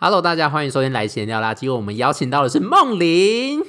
[0.00, 1.52] Hello，大家欢迎收听来闲聊啦！
[1.52, 3.64] 今天我们邀请到的是梦玲。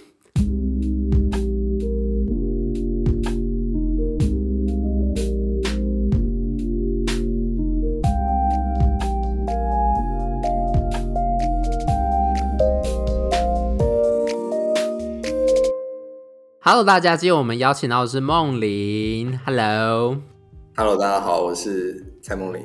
[16.61, 19.39] Hello，大家，今天我们邀请到的是梦玲。
[19.47, 22.61] Hello，Hello，大家好，我是蔡梦玲。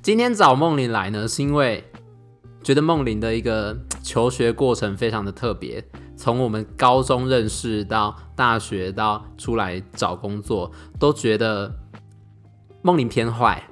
[0.00, 1.84] 今天找梦玲来呢，是因为。
[2.66, 5.84] 觉得梦玲的一个 求学过程非常的特别，
[6.16, 11.72] 从我们高中认识到大学到出来找工作，都觉得
[12.82, 13.62] 梦玲偏坏，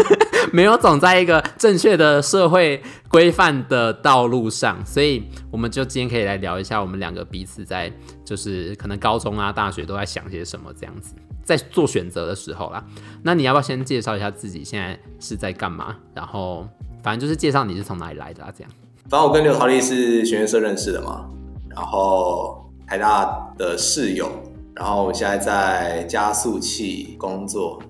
[0.52, 7.90] 没有走在一个正确的社会规范的道路上，所以我们就今天可以来聊一下我们两个彼此在
[8.22, 12.84] 就是可能高中啊大学都在想些什么这样子，在做选择的时候啦。
[13.22, 15.96] 那你要不要先介绍一下自己现在是在干嘛？
[16.14, 16.68] 然后。
[17.02, 18.70] 反正就是介绍你是从哪里来的啊，这样。
[19.10, 21.28] 反正我跟刘桃丽是学院社认识的嘛，
[21.68, 24.30] 然后台大的室友，
[24.74, 27.82] 然后我现在在加速器工作。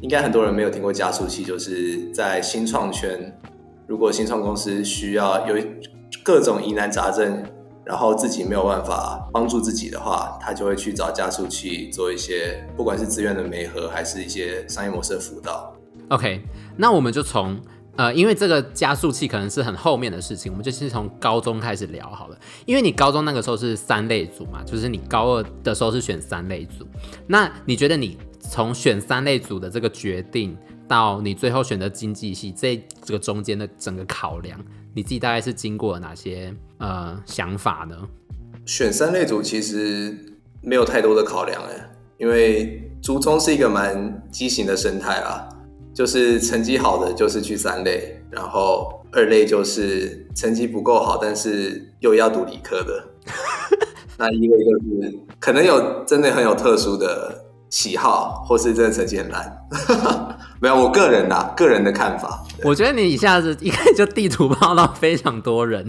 [0.00, 3.32] 应该很多人没有听过加速器，就是在新创圈，
[3.86, 5.54] 如果新创公司需要有
[6.22, 7.42] 各种疑难杂症，
[7.84, 15.72] 然后自己没有办法帮助自己的话，他就会去找加速器做一些，不管是资源的媒合，还是一些商业模式的辅导。
[16.08, 16.42] OK，
[16.76, 17.56] 那我们就从。
[17.96, 22.38] 呃，因为这个加速器可能是很后面的事情，我们就先从高中开始聊好了。
[22.66, 26.86] 因为你高中那个时候是三类组嘛，就是你高二的时候是选三类组。
[27.26, 34.62] 那你觉得你从选三类组的这个决定到你最后选择经济系，这这个中间的整个考量，
[34.94, 37.96] 你自己大概是经过了哪些呃想法呢？
[38.66, 40.14] 选三类组其实
[40.60, 45.48] 没有太多的考量哎，因为竹中是一个蛮畸形的生态啊。
[45.96, 53.02] 就是成绩好的就是去三类，然后二类就是成绩不够好，但是又要读理科的。
[54.18, 59.66] 那一类就是可能有真的很有特殊的喜好，或是真的成绩很烂。
[60.60, 62.44] 没有，我个人的个人的看法。
[62.62, 65.82] 我觉得你一下子一看就地图炮到非常多人。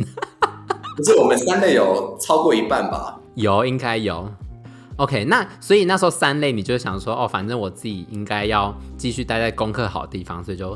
[0.96, 3.20] 不是，我们三类有超过一半吧？
[3.36, 4.30] 有，应该有。
[4.98, 10.76] OK，那所以那时候三类你就想说哦，反正我自己应该要继续待在功课好的地方，所以就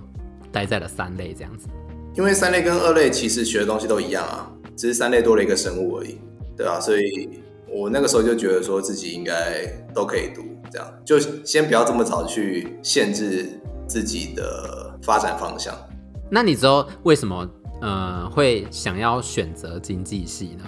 [0.52, 1.68] 待在了三类这样子。
[2.16, 6.20] 因为三类跟二类其实学的东西都一样啊，只是三类多了一个生物而已，
[6.56, 15.74] 对啊，所以我那个时候就觉得说自己应该都可以读，这样就先不要这么早去限制自己的发展方向。
[16.30, 17.50] 那你知道为什么
[17.82, 20.66] 呃会想要选择经济系呢？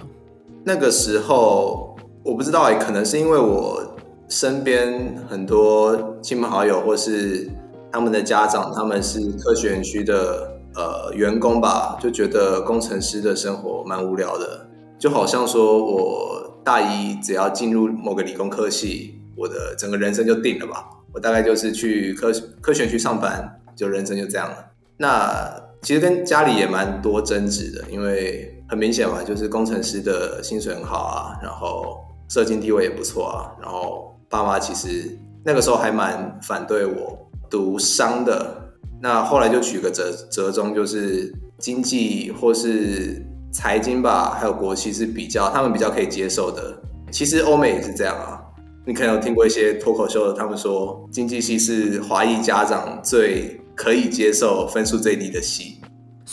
[0.64, 1.96] 那个时候。
[2.24, 3.82] 我不知道哎，可能是因为我
[4.30, 7.50] 身边很多亲朋好友，或是
[7.92, 14.66] 他们的家长，他们是科学园区的呃员工吧，就觉得工程师的生活蛮无聊的，
[14.98, 20.88] 就好像说我大一只要进入某个理工科系，我的整个人生就定了吧。
[21.12, 24.56] 我大概就是去科科学区上班，就人生就这样了。
[24.96, 31.98] 那其实跟家里也蛮多争执的，因为很明显嘛，就是工程师的薪水很好啊，然后。
[32.28, 37.18] 社经地位也不错啊，然后爸妈其实那个时候还蛮反对我
[37.50, 46.76] 读商的，那后来就取个折折中，就是经济或是财经吧，还有国企是比较他们比较可以接受的。
[47.12, 48.42] 其实欧美也是这样啊，
[48.84, 55.76] 你可能有听过一些脱口秀的，他们说经济系是华裔家长最可以接受、分数最低的系。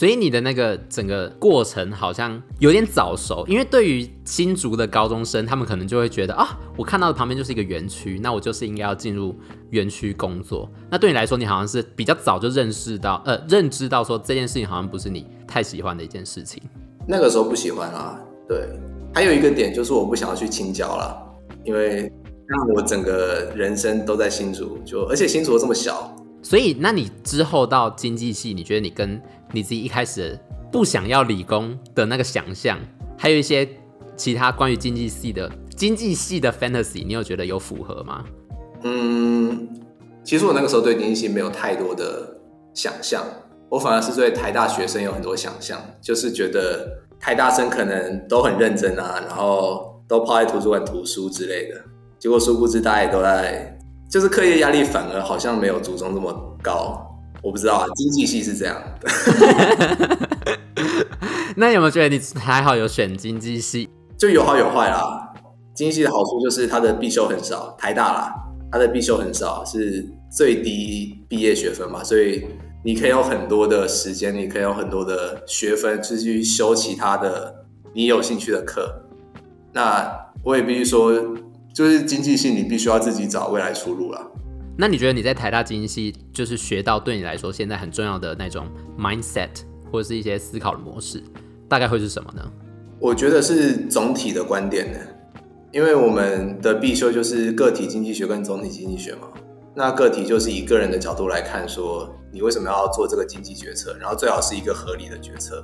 [0.01, 9.35] 所以你的那个整个过程好像有点早熟，因为对于新竹的高中生，他们可能就会觉得啊，我看到的旁边就是一个园区，那我就是应该要进入
[9.69, 10.67] 园区工作。
[10.89, 16.59] 那对你来说，你好像是比较早就认识到，呃，认知到说这件事情好像不是你太喜欢的一件事情。
[17.07, 18.19] 那个时候不喜欢啊，
[18.49, 18.69] 对。
[19.13, 21.15] 还有一个点就是我不想要去清交了，
[21.63, 22.11] 因为
[22.47, 26.11] 让我整个人生都在新竹，就而且新竹这么小。
[26.43, 29.21] 所以，那你之后到经济系，你觉得你跟
[29.51, 30.37] 你自己一开始
[30.71, 32.79] 不想要理工的那个想象，
[33.17, 33.67] 还有一些
[34.15, 38.25] 其他关于经济系的经济系的 fantasy，你有觉得有符合吗？
[38.83, 39.69] 嗯，
[40.23, 42.37] 其实我那个时候对经济系没有太多的
[42.73, 43.23] 想象，
[43.69, 51.79] 我反而是对台大学生有很多想象，就是觉得台大生可能都很认真啊，然后都泡在图书馆读书之类的，
[52.17, 53.77] 结果殊不知大家也都在。
[54.11, 57.01] 就是课业压力反而好像没有竹中这么高，
[57.41, 58.75] 我不知道啊，经济系是这样。
[61.55, 63.89] 那有没有觉得你还好有选经济系？
[64.17, 65.31] 就有好有坏啦。
[65.73, 68.33] 经济系的好处就是它的必修很少，台大啦，
[68.69, 72.45] 它的必修很少，是最低毕业学分嘛，所以
[72.83, 77.63] 你可以有很多的时间，你可以有很多的学分，继续修其他的
[77.93, 79.03] 你有兴趣的课。
[79.71, 80.11] 那
[80.43, 81.13] 我也必须说，
[81.73, 84.31] 就是经济系你必须要自己找未来出路了。
[84.77, 89.49] 那你觉得你在台大经济系就是学到对你来说现在很重要的那种 mindset，
[89.91, 91.21] 或者是一些思考的模式，
[91.67, 92.41] 大概会是什么呢？
[92.99, 94.99] 我觉得是总体的观点呢，
[95.71, 99.27] 因为我们的必修就是个体经济学跟总体经济学嘛。
[99.73, 105.63] 那个体就是以个人的角度来看，说你为什么要做这个经济决策，然后最好是一个合理的决策。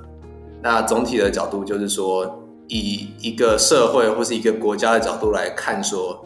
[0.62, 6.24] 那总体的角度就是说，以一个社会或是一个国家的角度来看，说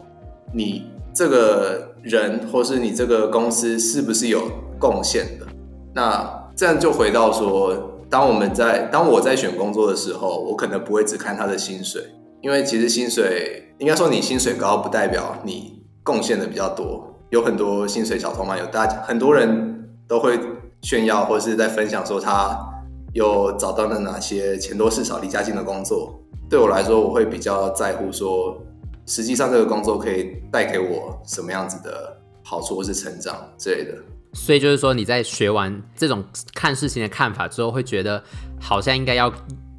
[0.53, 4.49] 你这个人或是你这个公司是不是有
[4.79, 5.47] 贡献的。
[5.95, 12.03] 那这样就回到说，当我们在当我在选工作的时候，我可能不会只看他的薪水，
[12.41, 17.09] 因为其实薪水应该说你薪水高不代表你贡献的比较多。
[17.29, 20.39] 有很多薪水小偷嘛，有大很多人都会
[20.81, 22.55] 炫耀或是在分享说他
[23.13, 26.19] 有找到了哪些钱多事少离家近的工作。
[26.53, 28.63] 对我来说，我会比较在乎说，
[29.07, 33.97] 实际上这个工作可以带给我什么样子的好处或是成长之类的。
[34.33, 36.23] 所以就是说，你在学完这种
[36.53, 38.23] 看事情的看法之后，会觉得
[38.61, 39.33] 好像应该要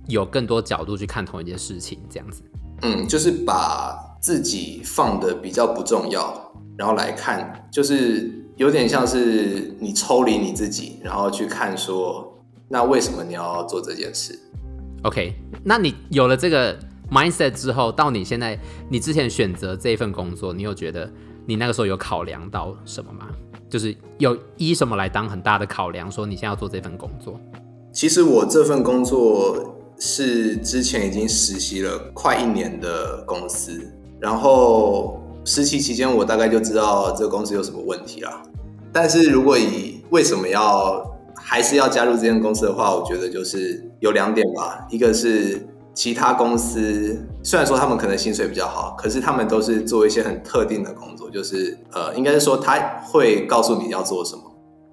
[0.08, 2.42] 有更多角度去看同一件事情，这样子。
[2.82, 6.52] 嗯，就是把自己放的比较不重要。
[6.76, 12.36] 然后来看，就是有点像是你抽离你自己，然后去看说，
[12.66, 14.36] 那为什么你要做这件事
[15.04, 16.76] ？OK，那你有了这个
[17.10, 18.58] mindset 之后，到你现在，
[18.90, 21.08] 你之前选择这份工作，你有觉得
[21.46, 23.28] 你那个时候有考量到什么吗？
[23.70, 27.40] 就是有依什么来当很大的考量，说你现在要做这份工作？
[27.92, 33.80] 其实我这份工作是之前已经实习了快一年的公司，
[34.20, 35.20] 然后。
[35.46, 38.42] 实习期间，我大概就知道这个公司有什么问题啦。
[38.90, 41.04] 但是如果以为什么要
[41.46, 44.86] 还是要加入这间公司的话，我觉得就是有两点吧。
[44.88, 45.60] 一个是
[45.92, 54.42] 其他公司虽然说他们可能薪水比较好，可是他们都是做一些很特定的工作，就是呃，应该是说他会告诉你要做什么，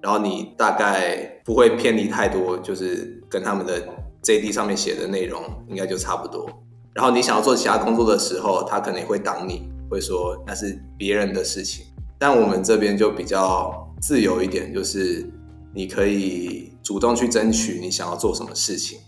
[0.02, 3.82] 然后你大概不会偏离太多，就是跟他们的
[4.22, 6.46] JD 上面写的内容应该就差不多。
[6.92, 9.70] 然后你想要做其他工作的时候，他可能也会挡你。
[9.90, 11.84] 会说那是别人的事情，
[12.18, 13.70] 但我们这边就比较
[14.00, 15.22] 自由一点，就是
[15.74, 18.98] 你可以主动去争取你想要做什么事情。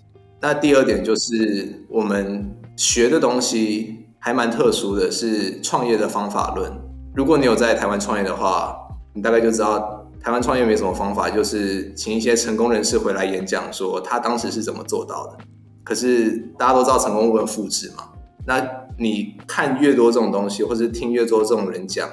[0.40, 6.72] 那第二点就是我们学的东西还蛮特殊的，是创业的方法论。
[7.14, 8.76] 如果你有在台湾创业的话，
[9.14, 15.38] 你大概就知道台湾创业没什么方法，就是请一些成功人士回来演讲，说他当时是怎么做到的。
[15.82, 18.08] 可是大家都知道成功不能复制嘛，
[18.46, 18.66] 那。
[18.96, 22.08] 你看越多这种东西，或是听越多这种人讲，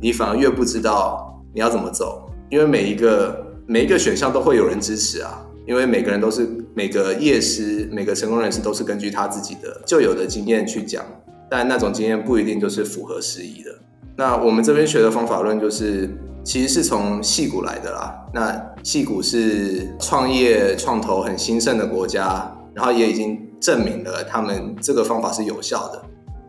[0.00, 3.41] 你反而越不知道你要怎么走，因为每一个
[3.72, 11.02] 每一个选项都会有人支持啊，因为每个人都是每个业师，每个成功人士都是根据他自己的旧有的经验去讲，
[11.48, 13.70] 但那种经验不一定就是符合时宜的。
[14.14, 16.06] 那我们这边学的方法论就是，
[16.44, 18.14] 其实是从矽谷来的啦。
[18.34, 18.52] 那
[18.84, 26.02] 矽谷是创业创投很兴盛的国家，然后也已经证明了他们这个方法是有效的。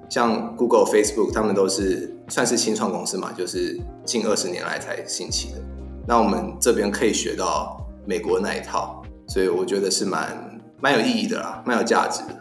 [0.10, 5.62] 像 Google、Facebook，他们都是算是新创公司嘛，就是近二十年来才兴起的。
[6.08, 12.36] 那我们这边可以学到美国那一套，所以我觉得是蛮蛮有意义的啦，蛮有价值的。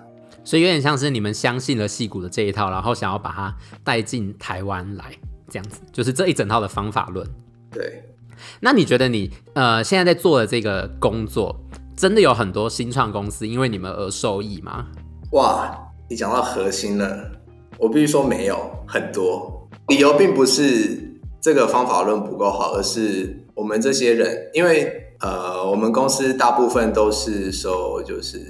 [0.44, 5.04] 所以有点像是你们相信了戏骨的这一套，然后想要把它带进台湾来，
[5.48, 7.26] 这样子，就是这一整套的方法论。
[7.70, 8.02] 对。
[8.58, 11.54] 那你觉得你呃现在在做的这个工作，
[11.96, 14.86] 真的有很多新创公司因为你们而受益吗？
[15.30, 15.78] 哇，
[16.10, 17.30] 你讲到核心了。
[17.78, 18.56] 我必须说没有
[18.86, 28.40] 很多，理由并不是这个方法论不够好，而是我们这些人，因为呃，我们公司大部分都是说，就是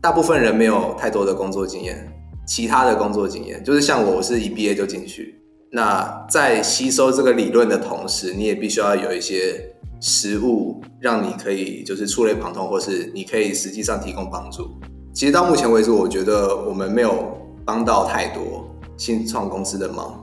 [0.00, 2.08] 大部分人没有太多的工作经验，
[2.46, 5.34] 其他的工作经验，就是像我，我是一毕业就进去，
[5.70, 14.68] 那在吸收这个理论的同时，你也必须要有一些实物，让你可以就是触类旁通，或是你可以实际上提供帮助。
[15.12, 18.68] 其实到目前为止，我觉得我们没有帮到太多。
[18.98, 20.22] 新创公司的忙，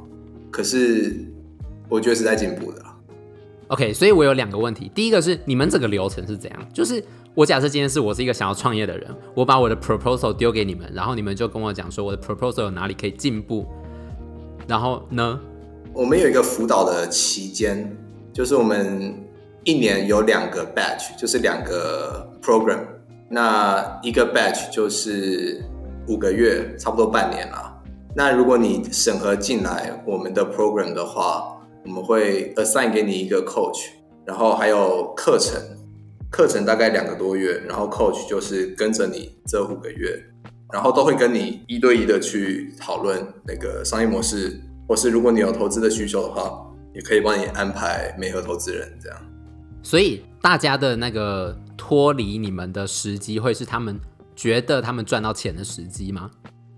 [0.50, 1.14] 可是
[1.90, 2.82] 我觉得是在进步的。
[3.70, 4.92] OK，所以我有两个问题。
[4.96, 6.60] 第一个是你们整个流程是怎样？
[6.74, 7.04] 就是
[7.36, 13.68] 我假设今天是我是一个想要创业的人，我把我的 proposal 丢给你们，然后你们就跟我讲说我的 proposal 有哪里可以进步。
[14.68, 15.40] 然后呢，
[15.94, 17.96] 我们有一个辅导的期间，
[18.34, 19.14] 就是我们
[19.64, 22.80] 一年有两个 batch，就是两个 program。
[23.30, 25.64] 那一个 batch 就是
[26.08, 27.72] 五个月，差不多半年了。
[28.16, 31.56] 那如果你审核进来我们的 program 的话，
[31.90, 33.88] 我们会 assign 给你一个 coach，
[34.24, 35.60] 然后还有课程。
[36.30, 40.24] 课程大概两个多月，然后 coach 就是跟着你这五个月，
[40.72, 49.20] 然后都会跟你一对一的去讨论那个商业模式，或是如果你有投资的需求的话，也可以帮你安排媒合投资人这样。
[49.82, 54.00] 所以大家的那个脱离你们的时机，会是他们
[54.36, 56.30] 觉得他们赚到钱的时机吗？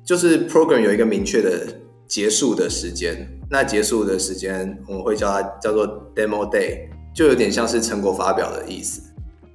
[0.06, 1.68] 就是 program 有一个明确的
[2.12, 9.02] 结束的时间，那结束的时间我们会叫它叫做 demo day，就有点像是成果发表的意思。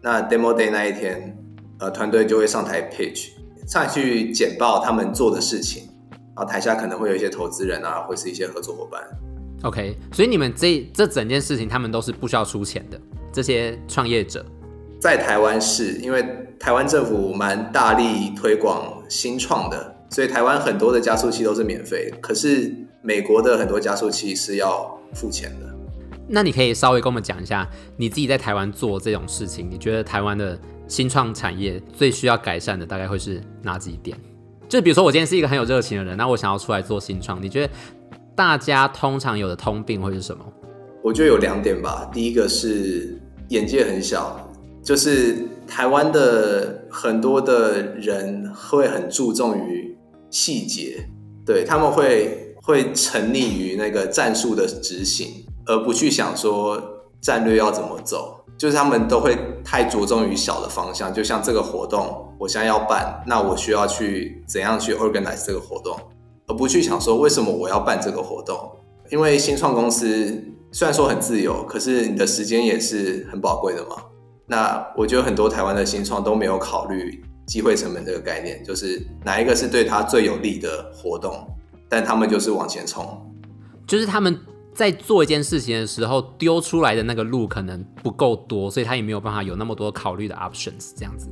[0.03, 1.37] 那 demo day 那一天，
[1.79, 3.27] 呃，团队就会上台 pitch，
[3.69, 5.83] 上去简报他们做的事情，
[6.35, 9.03] 然后台下可能会有一些投资人啊，或是一些合作伙伴。
[9.63, 12.99] OK，所以你们这这整件事情，他们都是不需要出钱的。
[13.31, 14.43] 这些创业者
[14.99, 16.27] 在台湾是因为
[16.59, 22.13] 台湾政府蛮大力推广新创的，所以台湾很多的加速器都是免费。
[22.21, 22.73] 可是
[23.03, 25.67] 美国的很多加速器是要付钱的。
[26.29, 30.59] 那你可以稍微跟我们讲一下，你自己在台湾做这种事情，你觉得台湾的
[30.89, 34.19] 新创产业最需要改善的大概会是哪几点？
[34.69, 37.73] 就比如说我今天是一个很有热情的人，那我想要出来做新创，你觉得
[38.35, 40.45] 大家通常有的通病会是什么？
[41.03, 42.11] 我觉得有两点吧。
[42.13, 43.17] 第一个是
[43.51, 44.51] 眼界很小，
[44.83, 49.96] 就是台湾的很多的人会很注重于
[50.37, 51.09] 细节，
[51.47, 55.47] 对，他们会会沉溺于那个战术的执行。
[55.65, 56.81] 而不去想说
[57.21, 65.99] 战略要怎么走，就是他们都会太着重于小的方向，就像这个活动，我现在要办，那我需要去怎样去 organize 这个活动，
[66.47, 68.57] 而不去想说为什么我要办这个活动。
[69.11, 70.41] 因为新创公司
[70.71, 73.97] 虽然说很自由，可是你的时间也是很宝贵的嘛。
[74.47, 81.47] 那我觉得很多台湾的新创都没有考虑机会成本这个概念，就是哪一个是对他最有利的活动，
[81.89, 83.07] 但他们就是往前冲，
[83.87, 84.39] 就是他们。
[84.77, 90.93] 在做一件事情的时候，丢出来的那个路可能不够多，所以他也没有办法有那么多考虑的 options。
[90.95, 91.29] 这样子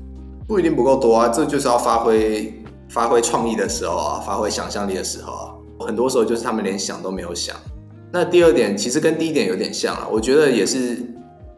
[0.49, 5.55] 不一定不够多啊，这就是要发挥发挥创意的时候啊，发挥想象力的时候啊。
[5.81, 7.55] 很多时候就是他们连想都没有想。
[8.11, 11.05] 那第二点其实跟第一点有点像啊，我觉得也是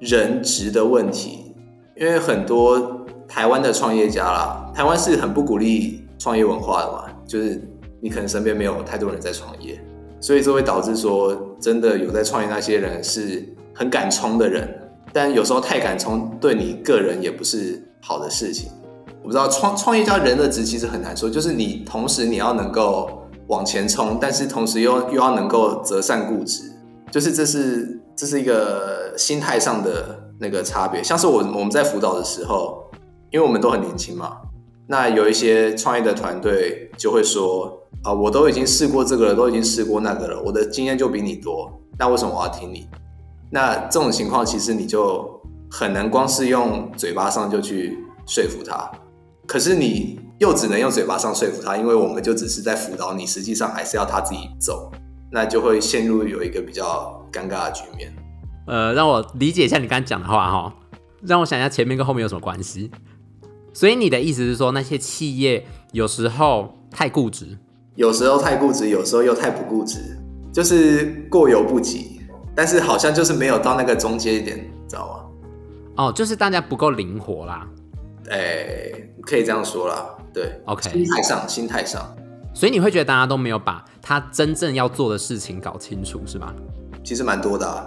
[0.00, 1.54] 人值的问题，
[1.96, 2.95] 因为很多
[3.36, 7.60] 台湾的创业家啦，台湾是很不鼓励创业文化的嘛，就是
[8.00, 9.78] 你可能身边没有太多人在创业。
[10.22, 14.66] 所以这会导致说，真的有在创业那些人是很敢冲的人，
[15.12, 18.70] 但有时候太敢冲，对你个人也不是好的事情。
[19.20, 26.72] 我不知道创创业家人的值其实很难说，就是你同时你要能够往前冲，但是同时又又要能够择善固执，
[27.10, 31.04] 就是这是这是一个心态上的那个差别。
[31.04, 32.82] 像是我我们在辅导的时候，
[33.30, 34.38] 因为我们都很年轻嘛，
[34.87, 37.83] 那有一些创业的团队就会说。
[38.02, 41.68] 啊，我都已经试过这个了，都已经试过那个了，我的经验就比你多，
[41.99, 42.88] 那为什么我要听你？
[43.50, 45.28] 那这种情况其实你就
[45.68, 48.88] 很难光是用嘴巴上就去说服他，
[49.45, 54.92] 可是你又只能用嘴巴上说服他，因为我们就只是在辅导你，实际上还是要他自己走，
[55.33, 58.14] 那就会陷入有一个比较尴尬的局面。
[58.68, 60.73] 呃，让我理解一下你刚刚讲的话哈，
[61.23, 62.92] 让我想一下前面跟后面有什么关系。
[63.76, 67.59] 所以你的意思是说，那些企业有时候太固执。
[67.95, 70.16] 有时候太固执，有时候又太不固执，
[70.50, 72.23] 就是过犹不及，
[72.54, 74.56] 但是好像就是没有到那个中间一点，
[74.88, 75.06] 知道
[75.95, 76.04] 吗？
[76.06, 77.68] 哦，就是大家不够灵活啦。
[78.30, 80.06] 哎、欸，可以这样说啦。
[80.33, 82.16] 对，OK，心态上，心态上，
[82.54, 86.54] 所以你会觉得大家都没有把他真正要做的事情搞清楚，是吧？
[87.04, 87.87] 其实蛮多的啊。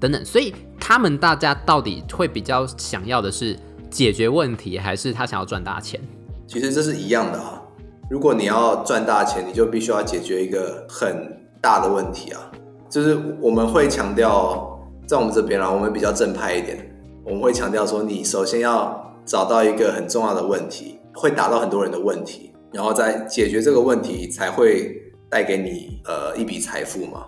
[0.00, 3.54] 等等，所以他们大家到底会比较想要的是
[3.90, 6.00] 解决问题，还是他想要赚大钱？
[6.46, 7.62] 其实这是一样的啊。
[8.08, 12.52] 如果你要赚大钱，你就必须要解决一个很大的问题啊！
[12.88, 16.88] 就是我们会强调，在我们这边啦，我们比较正派一点，
[17.24, 24.96] 我们会强调说，你首先要找到一个很重要的问题，会打到很多人的问题，然后再解决这个问题，才会
[25.28, 27.24] 带给你呃一笔财富嘛。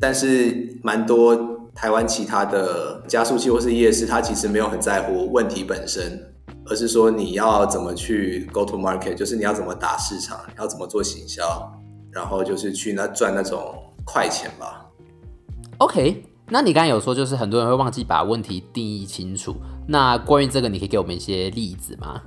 [0.00, 6.20] 但是蛮多台湾其他的加速器或是夜市，它其实没有很在乎问题本身。
[6.68, 11.44] 而是说你要怎么去 go to market，就是你要怎么打市场，你要怎么做行销，
[12.10, 14.84] 然后就是去那赚那种快钱吧。
[15.78, 19.54] OK，那你刚才有说，就是很多人会忘记把问题定义清楚。
[19.86, 22.20] 那关于这个，你可以给我们一些例子吗？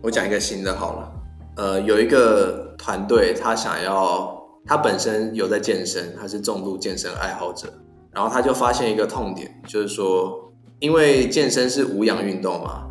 [0.00, 1.12] 我讲一个新的好了。
[1.56, 4.32] 呃，有一个团队，他想要，
[4.64, 7.68] 他本身有在健身，他是重度健身爱好者，
[8.12, 12.88] 然后他就发现一个痛点，就是说，因为健身是无氧运动嘛。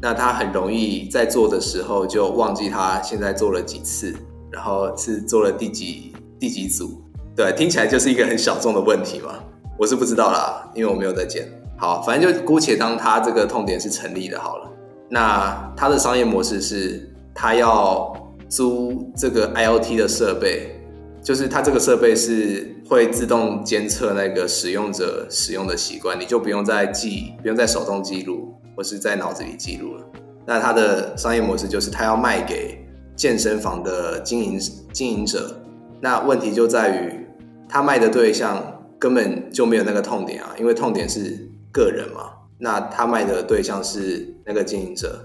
[0.00, 4.12] 那他很容易在做的时候就忘记他现在做了几次，
[4.50, 7.00] 然后是做了第几第几组，
[7.36, 9.34] 对，听起来就是一个很小众的问题嘛。
[9.78, 11.48] 我是不知道啦，因为我没有在健。
[11.76, 14.68] 好，反正就姑且当他这个痛点是成立的好了。
[15.08, 18.12] 那他的商业模式是，他要
[18.48, 20.81] 租这个 IoT 的设备，
[21.22, 30.04] 就是它这个设备是会自动监测那个使用者使用的习惯，你就不用再记，不用再手动记录，或是在脑子里记录了。
[30.44, 34.60] 那它的商业模式就是，它要卖给健身房的经营
[34.92, 35.60] 经营者。
[36.00, 37.26] 那问题就在于，
[37.68, 42.30] 他卖的对象根本就没有那个痛点啊，因为痛点是个人嘛。
[42.58, 45.24] 那他卖的对象是那个经营者，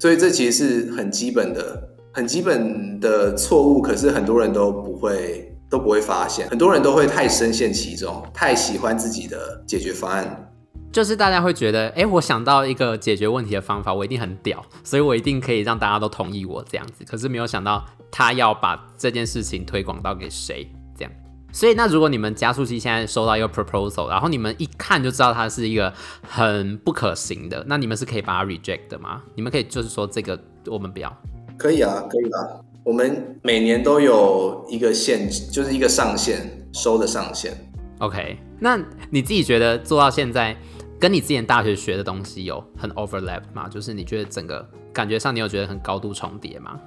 [0.00, 1.80] 所以这其实是很基本的、
[2.16, 3.82] 很基本的错误。
[3.82, 10.50] 可是很多人都不会、都不会发现，很多人都会太深陷其中，太喜欢自己的解决方案。
[10.90, 17.04] 就是大家会觉得，哎，我想到一个解决问题的方法，我一定很屌，所以我一定可以让大家都同意我这样子。
[17.04, 21.12] 可是没有想到，他要把这件事情推广到给谁这样？
[21.52, 25.92] 所以，那如果你们加速器现在收到一个 proposal，然后你们一看就知道它是一个
[26.26, 29.22] 很不可行的，那你们是可以把它 reject 的吗？
[29.34, 31.14] 你们可以就是说这个我们不要？
[31.56, 32.60] 可以啊，可以啊。
[32.84, 36.38] 我们每年都有一个限制，就是一个上限，
[36.72, 37.52] 收的上限。
[37.98, 38.78] OK，那
[39.10, 40.56] 你自己觉得做到现在，
[41.00, 43.68] 跟你之前大学学的东西有很 overlap 吗？
[43.68, 46.78] 就是你觉得整个感觉上你有觉得很高度重叠吗？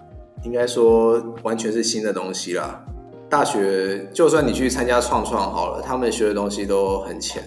[0.46, 2.82] 应该说完全是新的东西啦。
[3.30, 7.44] 大学就算你去参加创创好了，他们学的东西都很浅，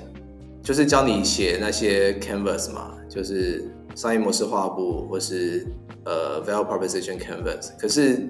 [0.63, 3.65] 就是教你写那些 canvas 嘛，就是
[3.95, 5.67] 商业模式画布或是
[6.05, 7.71] 呃 value proposition canvas。
[7.79, 8.29] 可是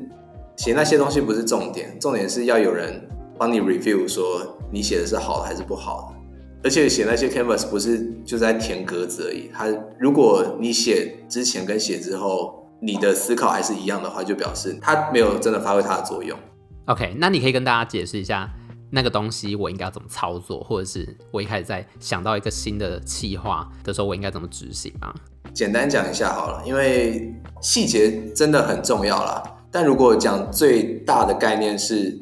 [0.57, 6.23] 写那些东西不是重点，重点是要有人帮你 review 说你写的是好的还是不好的。
[6.65, 9.67] 而且写那些 canvas 不是就在填格子而已，它
[9.99, 16.39] 如果你写之前跟写之后你的思考还是一样的话，就表示它没有真的发挥它的作用。
[16.85, 18.49] OK，那你可以跟大家解释一下
[18.91, 25.13] 那个东西我应该怎么操作，或者是我一开始在想到一个新的企划的时候，我应该怎么执行吗？
[25.55, 29.43] 简单讲一下好了，因为细节真的很重要啦。
[29.71, 32.19] 但如果讲最大的概念是，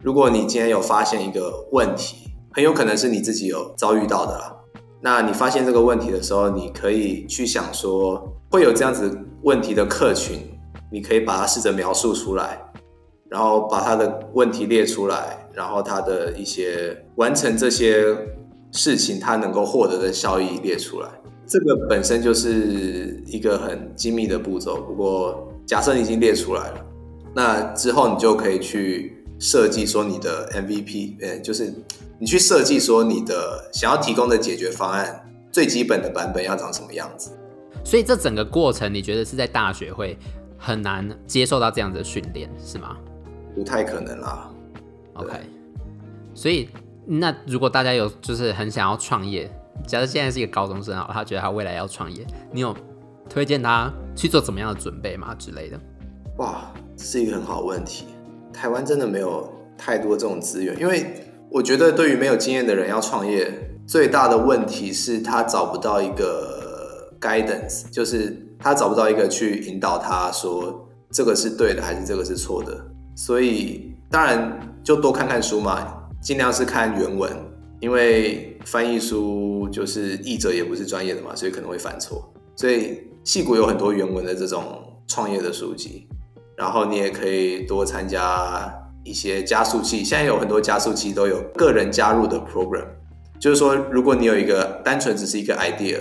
[0.00, 4.56] 如果你今天有发现一个问题，很有可能是你自己有遭遇到的啦。
[5.00, 10.38] 那你发现这个问题的时候，你可以去想说，会有这样子问题的客群，
[10.90, 12.60] 你可以把它试着描述出来。
[13.28, 18.04] 然后把他的问题列出来，然后他的一些完成这些
[18.72, 21.08] 事情，他能够获得的效益列出来。
[21.52, 24.80] 这个本身就是一个很精密的步骤。
[24.80, 26.86] 不过，假设你已经列出来了，
[27.34, 31.70] 那之后你就可以去设计说你的 MVP，呃，就是
[32.18, 37.32] 你去设计说你的想要提供的解决方案最基本的版本要长什么样子。
[37.84, 40.16] 所以这整个过程，你觉得是在大学会
[40.56, 42.96] 很难接受到这样子的训练，是吗？
[43.54, 44.50] 不太可能啦。
[45.12, 45.32] OK，
[46.32, 46.70] 所以
[47.04, 49.50] 那如果大家有就是很想要创业，
[49.86, 52.74] 假设现在是一个高中生啊，他觉得他未来要创业，你有
[53.28, 55.78] 推荐他去做怎么样的准备吗之类的？
[56.38, 58.06] 哇，这是一个很好问题。
[58.52, 61.06] 台湾真的没有太多这种资源，因为
[61.50, 63.52] 我觉得对于没有经验的人要创业，
[63.86, 72.78] 最大的问题是他找不到一个 guidance，就是他找不到一个去引导他说这个是对的还是这个是错的。
[73.14, 77.30] 所以当然就多看看书嘛，尽量是看原文，
[77.80, 82.32] 因为翻译书就是译者也不是专业的嘛，所以可能会犯错。
[82.56, 86.06] 所以矽谷有很多原文的这种创业的书籍，
[86.56, 88.72] 然后你也可以多参加
[89.04, 90.04] 一些加速器。
[90.04, 92.86] 现在有很多加速器都有个人加入的 program，
[93.40, 95.98] 就是说如果你有一个单纯只是一个 idea，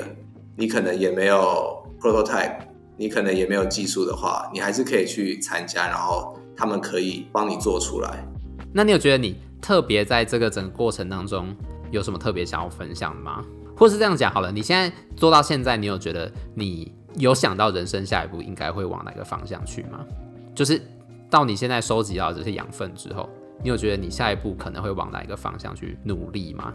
[0.56, 2.58] 你可能也没有 prototype，
[2.98, 6.38] 你可能也没有技术的话，你还是可以去参加，然后。
[6.54, 8.24] 他们可以帮你做出来。
[8.72, 11.56] 那你有觉得你特别在这个整个过程当中
[11.92, 13.46] 有什么特别想要分享的吗？
[13.78, 20.06] 或是这样讲好了，你现在做到现在，你有觉得你有想到人生下一步应该会往哪个方向去吗？
[20.56, 20.82] 就是
[21.30, 23.30] 到你现在收集到这些养分之后，
[23.64, 26.74] 你有觉得你下一步可能会往哪一个方向去努力吗？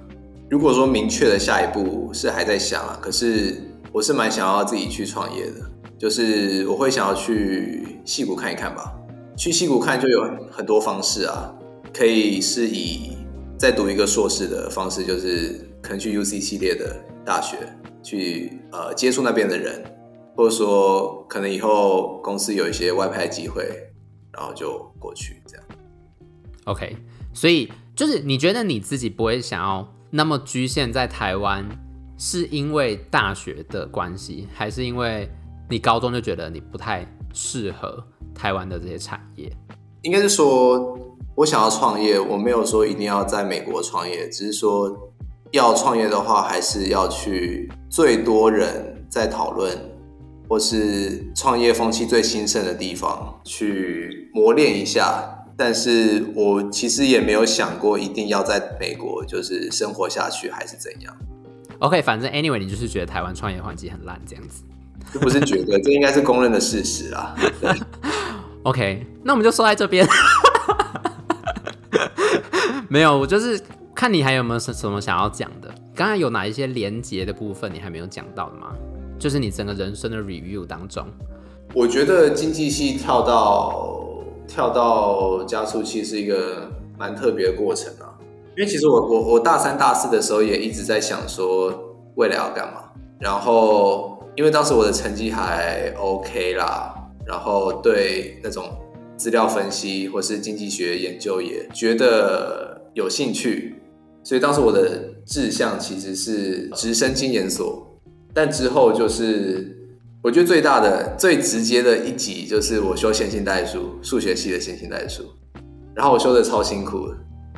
[0.49, 3.61] 如果说明确的下一步是还在想啊，可是
[3.93, 5.61] 我是蛮想要自己去创业的，
[5.99, 8.93] 就是我会想要去戏谷看一看吧。
[9.37, 11.55] 去戏谷看就有很多方式啊，
[11.93, 13.16] 可以是以
[13.59, 17.57] 再读一个硕士的方式，就是可能去 UC 系列的大学
[18.03, 19.83] 去呃接触那边的人，
[20.37, 23.65] 或者说可能以后公司有一些外派机会，
[24.33, 25.67] 然后就过去这样。
[26.65, 26.97] OK，
[27.33, 31.67] 所以就是你觉得你自己不会想要那么局限在台湾，
[32.19, 35.29] 是因为大学的关系，还是因为
[35.71, 38.05] 你高中就觉得你不太适合？
[38.35, 39.51] 台湾的这些产业，
[40.03, 40.99] 应该是说，
[41.37, 44.91] 我想要创业，我没有说一定要在美国创业，只是说，
[45.51, 49.79] 要创业的话，还是要去最多人在讨论，
[50.49, 55.31] 或是创业风气最兴盛的地方去磨练一下。
[55.59, 61.15] 但是我其实也没有想过一定要在美国就是生活下去，还是怎样。
[61.81, 64.63] OK，反正 anyway，你就是觉得台湾创业环境很烂这样子。
[65.13, 67.37] 这不是觉得，这应该是公认的事实啊。
[68.65, 70.07] OK，那我们就说在这边。
[72.91, 73.61] 没有，我就是
[73.95, 75.69] 看你还有没有什什么想要讲的。
[75.95, 78.75] 刚刚有哪一些连结的部分你还没有讲到的吗？
[79.19, 81.07] 就是你整个人生的 review 当中，
[81.75, 88.13] 我觉得经济系跳到跳到加速器是一个蛮特别的过程啊。
[88.57, 96.95] 因为其实我我我大三大四的时候也一直在想说未来要干嘛，然后因为当时我的成绩还 OK 啦，
[97.27, 98.65] 然后对那种
[99.17, 103.75] 资料分析或是经济学研究也觉得有兴趣，
[104.25, 108.01] 所以当时我的志向其实是直升经研所，
[108.33, 109.91] 但之后就是
[110.23, 115.25] 我觉得最大的最直接的一集就是我修线性代数，数学系的线性代数，
[115.95, 117.07] 然后我修的超辛苦。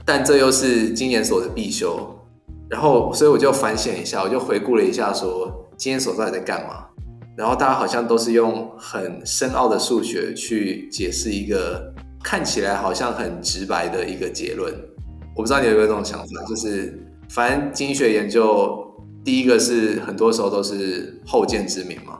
[0.04, 2.18] 但这又是经研所的必修，
[2.68, 6.86] 然后所以我就反省一下，我就回顾了一下，说经研所到底在干嘛？
[7.36, 14.74] 然后大家好像都是用很深奥的数学去解释一个看起来好像很直白的一个结论。
[15.38, 18.84] 我不知道你有没有这种想法，就是反正经济学研究
[19.24, 22.18] 第一个是很多时候都是后见之明嘛，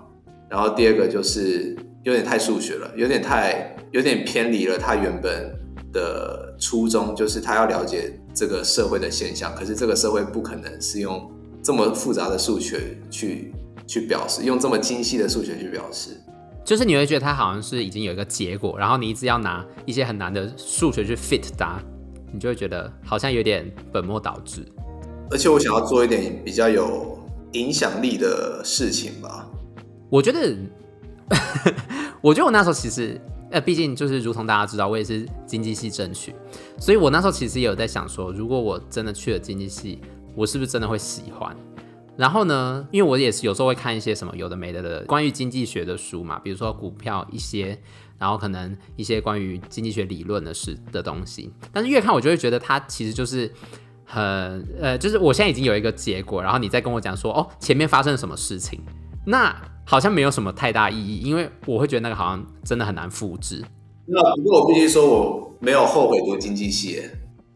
[0.49, 5.53] 然后第二个就是有点太数学了，有点太有点偏离了它原本
[5.93, 11.29] 的初衷，就是他要了解这个社会的现象，可是这个社会不可能是用
[11.61, 13.53] 这么复杂的数学去
[13.85, 16.11] 去表示，用这么精细的数学去表示，
[16.65, 21.81] 就是你会觉得它好像是已经有一个结果，然后你一直要拿一些很难的数学去 fit 它，
[22.33, 24.65] 你就会觉得好像有点本末倒置。
[25.31, 27.19] 而且我想要做一点比较有
[27.53, 29.47] 影响力的事情吧。
[30.11, 30.57] 我觉得，
[32.21, 33.21] 我觉得我那时候其实。
[33.51, 36.35] 呃，毕竟就是如同大家知道，我也是经济系争取，
[36.79, 39.99] 所以我那时候其实也有在想说，如果我真的去了经济系，
[40.35, 41.57] 我是不是真的会喜欢？
[42.15, 47.81] 然后呢，因为我也是有时候会看一些什么有的没的的关于经济学的书嘛，比如说股票一些，
[48.19, 53.51] 然后可能一些关于经济学理论的事的东西，但是越看我就会觉得它其实就是
[54.05, 54.23] 很
[54.81, 58.81] 呃，就是我现在已经有一个结果，然后你再跟我讲说，哦，前面发生了什么事情，
[59.27, 59.55] 那。
[59.91, 63.65] 好像没有什么太大意义，因为我会觉得那个好像真的很难复制。
[64.05, 67.03] 那不过我必须说，我没有后悔读经济系，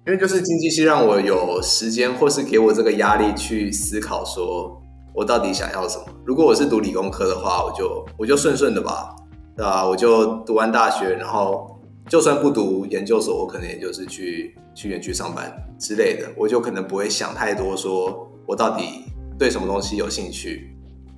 [0.06, 4.80] 因为就是经济系让我有时间，或是给我这个压力去思考，说
[5.14, 6.04] 我到底想要什么。
[6.24, 9.14] 如果我是读理工科的话，我就我就顺顺的吧，
[9.56, 9.86] 对吧？
[9.86, 19.04] 我就读完大学，然后就算不读研究所，我可能也就是去去园区上班之类的，我就可能不会想太多，说我到底
[19.38, 20.68] 对什么东西有兴趣。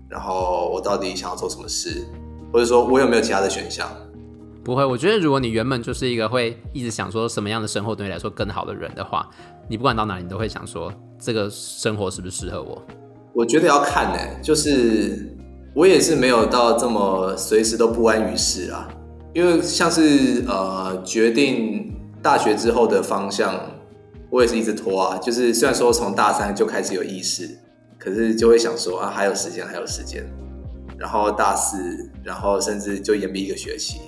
[0.07, 2.07] 然后我到底想要做什么事，
[2.53, 3.89] 或者说我有没有其他的选项？
[4.63, 9.29] 不会，我觉得如果你原本就是一个会一直想说什么样的生活对你来说更好的人的话，
[9.69, 12.81] 你不管到哪里，你都会想说这个生活是不是适合我？
[13.33, 15.34] 我觉得要看呢，就是
[15.75, 18.89] 我也是没有到这么随时都不安于室啊，
[19.33, 23.61] 因为像是呃决定大学之后的方向，
[24.31, 27.59] 我也是一直拖啊，就是虽然说从大三就开始有意识。
[27.97, 30.23] 可是就会想说啊，还有时间，还有时间，
[30.99, 31.79] 然后大四，
[32.23, 33.99] 然后甚至就延毕一个学期。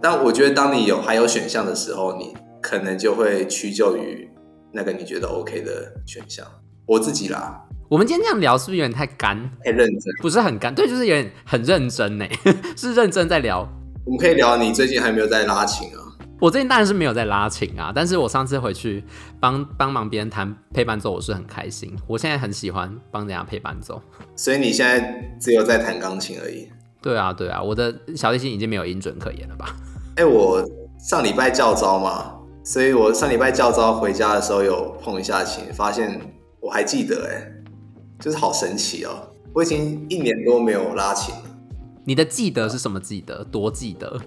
[0.00, 4.30] 但我觉得，当你有还有选项的时候，你可能就会屈就于
[4.72, 6.46] 那个你觉得 OK 的选项。
[6.86, 9.36] 我自己啦，我们今天这样聊是不是有点太干？
[9.64, 10.14] 太认真？
[10.22, 12.24] 不是很干，对，就是有点很认真呢，
[12.78, 13.68] 是认真在聊。
[14.04, 15.98] 我们可以聊你最近还没有在拉琴啊？
[16.40, 19.02] 我最近当然是没有在拉琴啊，但是我上次回去
[19.40, 21.92] 帮帮忙别人弹配伴奏，我是很开心。
[22.06, 24.00] 我现在很喜欢帮人家配伴奏，
[24.36, 26.68] 所以你现在只有在弹钢琴而已。
[27.02, 29.74] 对啊，对啊，我的小提琴已经没有音准可言了吧？
[30.14, 30.64] 哎、欸，我
[31.00, 36.20] 上礼拜教招嘛，所以我上礼拜教招回家的时候有碰一下琴，发现
[36.60, 37.52] 我还记得、欸，哎，
[38.20, 39.28] 就是好神奇哦、喔！
[39.54, 41.42] 我已经一年多没有拉琴了。
[42.04, 43.42] 你的记得是什么记得？
[43.44, 44.20] 多记得？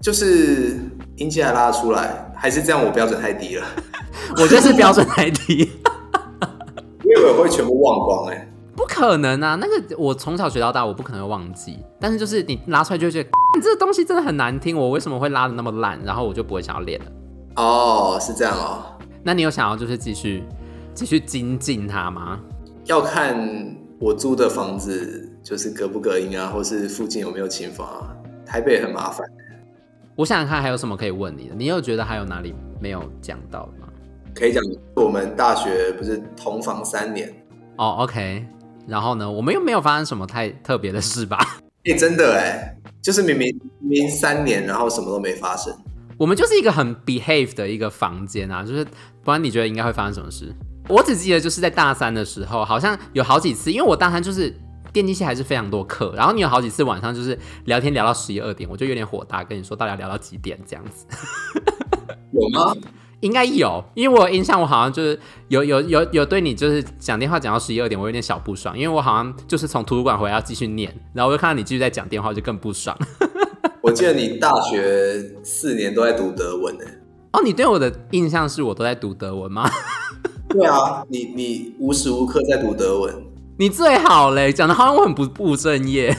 [0.00, 0.78] 就是
[1.16, 2.84] 音阶还拉出来，还是这样？
[2.84, 3.66] 我标准太低了。
[4.36, 5.70] 我觉得是标准太低。
[7.04, 9.58] 因为我会全部忘光哎、欸，不可能啊！
[9.60, 11.78] 那个我从小学到大，我不可能会忘记。
[11.98, 15.98] 但是就是你拉出来就会觉得，你这个东西真的很难听，我为什么会拉的那么烂？
[16.04, 17.06] 然后我就不会想要练了。
[17.56, 18.84] 哦，是这样哦。
[19.22, 20.44] 那你有想要就是继续
[20.94, 22.38] 继续精进它吗？
[22.84, 23.36] 要看
[23.98, 28.16] 我租的房子就是隔不隔音啊，或是附近有没有琴房啊。
[28.46, 29.26] 台北很麻烦。
[30.16, 31.54] 我想想看还有什么可以问你的？
[31.54, 33.88] 你有觉得还有哪里没有讲到吗？
[34.34, 34.62] 可以讲
[34.94, 37.32] 我们大学不是同房三年
[37.76, 38.46] 哦，OK。
[38.86, 41.38] 然后呢，我们又没有发生什么太特别的事吧？
[41.86, 45.72] 哎、欸，真的哎，就是明明明明三年，然后什么都没发生。
[46.18, 48.84] 我们就是一个很 behave 的一个房间啊，就是
[49.22, 50.52] 不然你觉得应该会发生什么事？
[50.88, 54.54] 我只记得就是在大三的时候，好像有好几次，因为我大三就是
[54.92, 61.06] 电机系还是非常多课，然后你有好几次晚上就是聊天聊到十一二点，我就有点火大，跟你说到底要聊到几点这样子？
[62.32, 62.74] 有吗？
[63.20, 72.96] 应该有，因为我印象，我好像就是有有有有对你就是讲电话讲到十一二点，我有点小不爽，因为我好像就是从图书馆回来要继续念，然后我就看到你继续在讲电话，我就更不爽。
[73.82, 76.84] 我记得你大学四年都在读德文呢。
[77.32, 79.70] 哦，你对我的印象是我都在读德文吗？
[80.50, 83.14] 对啊，你你无时无刻在读德文。
[83.56, 86.16] 你最好嘞，讲的好像我很不务正业。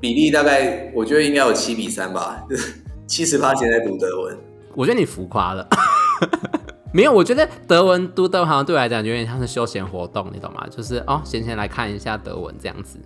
[0.00, 2.44] 比例大概我觉得应该有七比三吧，
[3.06, 4.38] 七十八现在读德文。
[4.74, 5.66] 我觉得你浮夸了。
[6.92, 10.64] 没有，我觉得德文读德文好像对我来讲有点像是休闲活动，你懂吗？
[10.70, 12.98] 就是哦，闲闲来看一下德文这样子。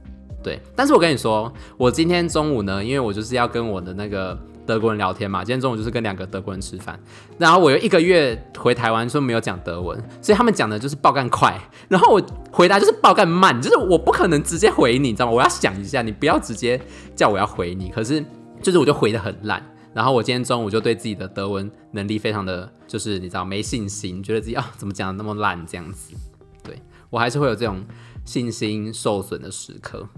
[0.42, 6.98] 对，但是我跟你说，我今天中午呢，因为我就是要跟我的那个德国人聊天嘛，今天中午就是跟两个德国人吃饭，
[7.38, 15.32] 然后我有一个月回台湾，说没有讲德文，所以他们讲的就是爆干快，然后我回答就是爆干慢，就是我不可能直接回你，你知道吗？
[15.32, 16.80] 我要想一下，你不要直接
[17.14, 18.24] 叫我要回你，可是
[18.62, 26.14] 就是我就回的很烂，然后我今天中午就对自己的德文能力非常的就是你知道没信心，觉得自己啊怎么讲的那么烂这样子，
[26.62, 27.84] 对，我还是会有这种
[28.24, 30.08] 信心受损的时刻。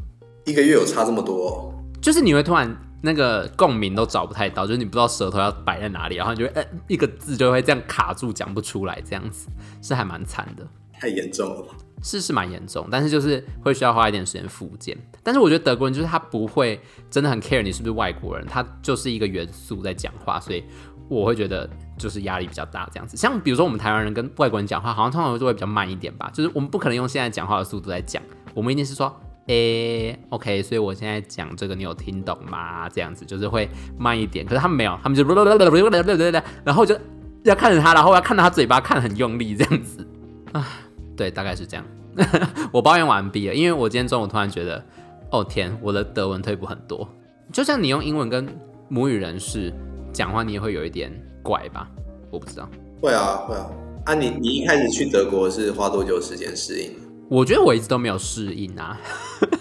[0.44, 9.48] 一个月有差这么多哦，就是你会突然那个共鸣都找不太到，就是你不知道舌头要摆在哪里，然后你就会呃一个字就会这样卡住，讲不出来，这样子
[9.82, 10.66] 是还蛮惨的。
[10.98, 11.74] 太严重了吧？
[12.02, 14.96] 是是蛮严重，但是就是会需要花一点时间复健。
[15.22, 16.80] 但是我觉得德国人就是他不会
[17.10, 20.64] 真的很 care 你是不是外国人，他就是一个元素在讲话，所以
[21.08, 23.14] 我会觉得就是压力比较大这样子。
[23.14, 28.22] 像比如说我们台湾人跟外国人讲话，好像通常就会比较慢一点吧，就是我们不可能用现在讲话的速度来讲，
[28.54, 29.14] 我们一定是说。
[29.46, 32.88] 诶、，OK，所以我现在讲这个，你有听懂吗？
[32.88, 35.24] 这样子就是会慢一点，可是他们没有，他们就，
[36.64, 36.98] 然后就
[37.44, 40.04] 要看着他，然后要看到他嘴巴看很用力这样子
[40.52, 40.66] 啊，
[41.16, 41.84] 对，大概是这样。
[42.72, 44.84] 我抱怨完毕了，因为我今天中午突然觉得，
[45.30, 47.08] 哦天，我的德文退步很多。
[47.52, 48.48] 就像你用英文跟
[48.88, 49.72] 母语人士
[50.12, 51.88] 讲话，你也会有一点怪吧？
[52.30, 52.68] 我不知道。
[53.00, 53.70] 会啊，会啊。
[54.06, 56.90] 啊，你你一开始去德国是花多久时间适应？
[57.28, 58.98] 我觉得我一直都没有适应啊，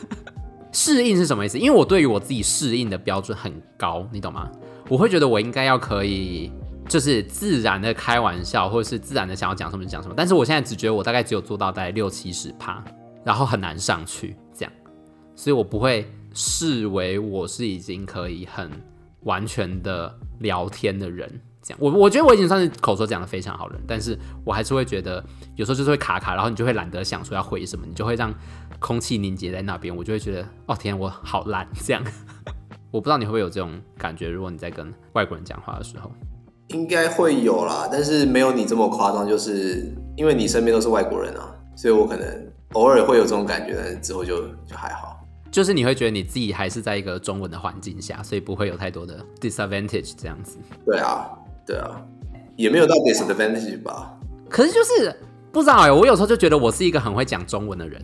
[0.71, 1.57] 适应是什么意思？
[1.57, 4.51] 因为我对于我自己适应的标准很高，你懂吗？
[4.87, 6.51] 我会觉得我应该要可以，
[6.87, 10.13] 就是自然的开玩笑，或者是自然的想要讲什么就讲什么。
[10.15, 12.83] 但是我现在只觉得我大概只有做到大概六七十趴，
[13.23, 14.71] 然后很难上去这样，
[15.35, 18.69] 所以我不会视为我是已经可以很
[19.23, 21.41] 完全的聊天的人。
[21.79, 25.23] 我我觉得我已经算是口说讲的非常好的人，但是我还是会觉得
[25.55, 28.33] 有时候就是会卡卡，然后你就会懒得想说要回什么，你就会让
[28.79, 32.03] 空气凝结在那边，我就会觉得哦天，我好烂这样。
[32.91, 36.11] 我不知道你会不会有这种感觉，如果你在跟外国人讲话的时候，
[36.67, 42.27] 应该会有啦，但是没有你这么夸张，就是因为你身边都是外国人啊，所以我可能
[42.73, 45.19] 偶尔会有这种感觉，但是之后就就还好。
[45.51, 50.57] 就是你会觉得你自己还是在一个中文的环境下，所以不会有太多的 disadvantage 这样子。
[50.85, 51.27] 对啊。
[51.65, 52.01] 对啊，
[52.55, 54.17] 也没有到 disadvantage 吧。
[54.47, 55.15] 可是就是
[55.51, 57.99] 不知道哎、欸，我有时候就觉得我是一个很会讲中文的人，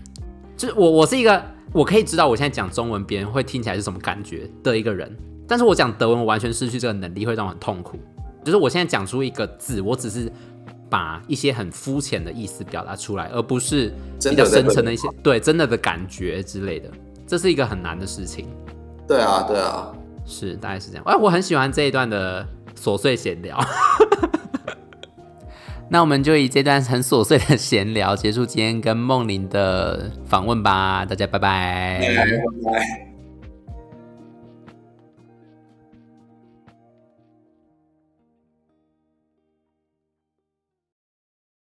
[0.58, 5.16] 就是我我是一个我可以知道我现在讲中文别人会听起来是什么感觉的一个人，
[5.48, 8.00] 但是我讲德文我完全失去这个能力，会让我很痛苦。
[8.44, 10.32] 就是我现在讲出一个字，我只是
[10.90, 13.94] 把一些很肤浅的意思表达出来，而不是
[14.24, 16.90] 比较深层的一些对真的的感觉之类的，
[17.28, 18.48] 这是一个很难的事情。
[19.08, 19.94] 对啊，对啊，
[20.26, 21.04] 是大概是这样。
[21.06, 22.46] 哎，我很喜欢这一段的。
[22.82, 23.60] 琐碎闲聊，
[25.90, 32.00] 那我们就以这段很琐碎的闲聊结束今天跟梦玲的访问吧，大家拜拜。
[32.02, 33.11] 拜拜拜拜。